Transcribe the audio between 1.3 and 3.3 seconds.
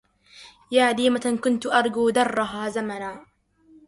كنتُ أرجو دَرَّها زَمناً